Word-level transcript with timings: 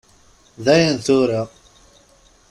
Dayen 0.65 0.97
tura! 1.05 1.41